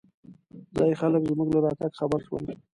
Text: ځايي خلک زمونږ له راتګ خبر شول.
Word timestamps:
ځايي 0.75 0.95
خلک 1.01 1.21
زمونږ 1.29 1.49
له 1.53 1.59
راتګ 1.65 1.91
خبر 1.99 2.19
شول. 2.27 2.43